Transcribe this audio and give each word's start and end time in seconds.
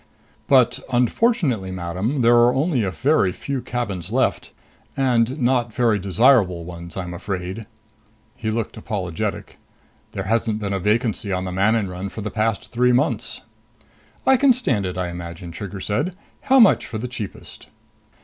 "But 0.47 0.79
unfortunately, 0.91 1.69
madam, 1.69 2.21
there 2.21 2.33
are 2.33 2.55
only 2.55 2.81
a 2.81 2.89
very 2.89 3.31
few 3.31 3.61
cabins 3.61 4.11
left 4.11 4.51
and 4.97 5.39
not 5.39 5.71
very 5.71 5.99
desirable 5.99 6.63
ones, 6.65 6.97
I'm 6.97 7.13
afraid." 7.13 7.67
He 8.35 8.49
looked 8.49 8.77
apologetic. 8.77 9.59
"There 10.13 10.23
hasn't 10.23 10.57
been 10.57 10.73
a 10.73 10.79
vacancy 10.79 11.31
on 11.31 11.45
the 11.45 11.51
Manon 11.51 11.87
run 11.87 12.09
for 12.09 12.21
the 12.21 12.31
past 12.31 12.71
three 12.71 12.91
months." 12.91 13.41
"I 14.25 14.37
can 14.37 14.53
stand 14.53 14.87
it, 14.87 14.97
I 14.97 15.09
imagine," 15.09 15.51
Trigger 15.51 15.79
said. 15.79 16.15
"How 16.49 16.57
much 16.59 16.87
for 16.87 16.97
the 16.97 17.07
cheapest?" 17.07 17.67